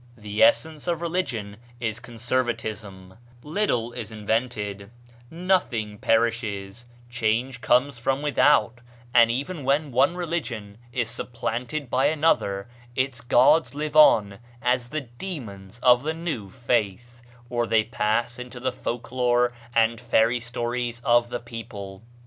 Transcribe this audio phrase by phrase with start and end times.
[0.17, 4.89] The essence of religion is conservatism; little is invented;
[5.29, 8.81] nothing perishes; change comes from without;
[9.13, 15.01] and even when one religion is supplanted by another its gods live on as the
[15.01, 20.99] demons of the new faith, or they pass into the folk lore and fairy stories
[21.01, 22.01] of the people.